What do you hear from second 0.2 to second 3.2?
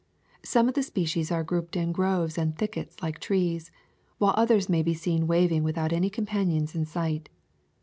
Some of the species are grouped in groves and thickets like